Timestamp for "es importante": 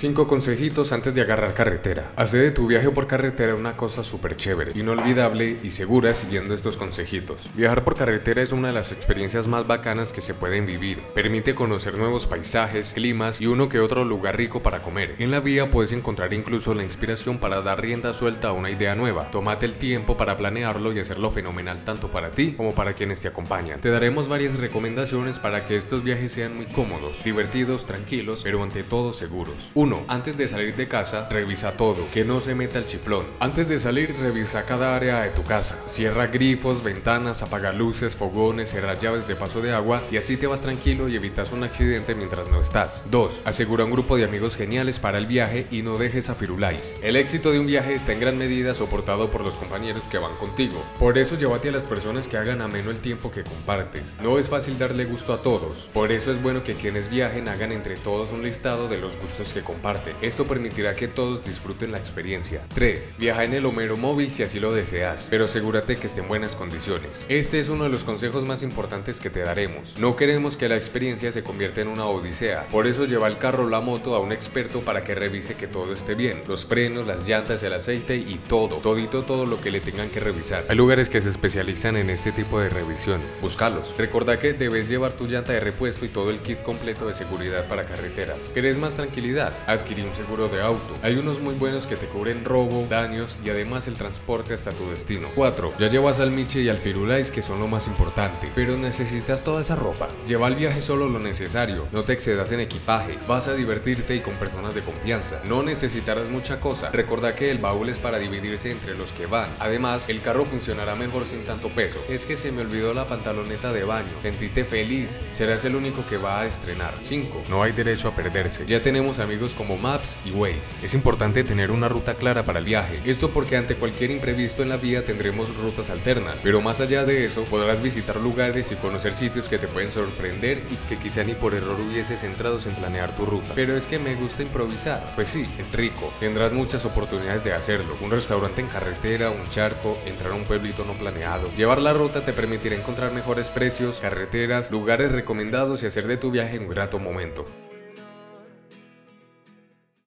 120.86-121.44